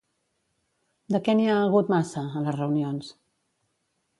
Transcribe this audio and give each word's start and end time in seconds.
De 1.15 1.21
què 1.27 1.35
n'hi 1.35 1.45
ha 1.51 1.57
hagut 1.65 1.91
massa, 1.97 2.25
a 2.39 2.43
les 2.47 2.59
reunions? 2.59 3.13